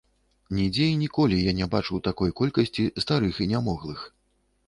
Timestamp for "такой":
2.09-2.33